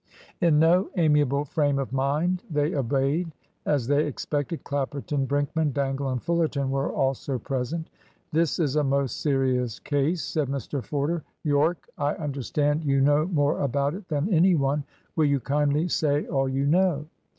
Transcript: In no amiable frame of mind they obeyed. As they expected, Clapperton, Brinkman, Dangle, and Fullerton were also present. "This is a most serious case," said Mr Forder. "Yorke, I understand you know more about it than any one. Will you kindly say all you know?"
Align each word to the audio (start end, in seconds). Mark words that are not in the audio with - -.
In 0.41 0.57
no 0.57 0.89
amiable 0.97 1.45
frame 1.45 1.77
of 1.77 1.93
mind 1.93 2.41
they 2.49 2.73
obeyed. 2.73 3.31
As 3.67 3.85
they 3.85 4.07
expected, 4.07 4.63
Clapperton, 4.63 5.27
Brinkman, 5.27 5.73
Dangle, 5.73 6.09
and 6.09 6.19
Fullerton 6.19 6.71
were 6.71 6.91
also 6.91 7.37
present. 7.37 7.87
"This 8.31 8.57
is 8.57 8.75
a 8.77 8.83
most 8.83 9.21
serious 9.21 9.77
case," 9.77 10.23
said 10.23 10.47
Mr 10.47 10.83
Forder. 10.83 11.21
"Yorke, 11.43 11.87
I 11.99 12.15
understand 12.15 12.83
you 12.83 12.99
know 12.99 13.27
more 13.27 13.59
about 13.59 13.93
it 13.93 14.07
than 14.07 14.33
any 14.33 14.55
one. 14.55 14.83
Will 15.15 15.25
you 15.25 15.39
kindly 15.39 15.87
say 15.87 16.25
all 16.25 16.49
you 16.49 16.65
know?" 16.65 17.05